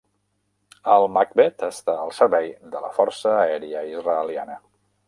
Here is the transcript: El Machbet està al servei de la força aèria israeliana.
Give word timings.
El 0.93 1.05
Machbet 1.17 1.67
està 1.69 1.97
al 2.07 2.15
servei 2.21 2.51
de 2.73 2.83
la 2.87 2.91
força 2.99 3.39
aèria 3.45 3.87
israeliana. 3.93 4.61